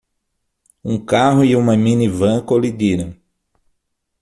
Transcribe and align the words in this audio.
Um 0.83 0.97
carro 1.05 1.45
e 1.45 1.55
uma 1.55 1.77
minivan 1.77 2.41
colidiram. 2.43 3.15